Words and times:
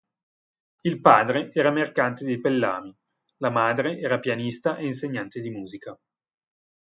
Il 0.79 0.99
padre 0.99 1.51
era 1.53 1.69
mercante 1.69 2.25
di 2.25 2.39
pellami, 2.39 2.91
la 3.37 3.51
madre 3.51 3.99
era 3.99 4.19
pianista 4.19 4.77
e 4.77 4.87
insegnante 4.87 5.41
di 5.41 5.51
musica. 5.51 5.95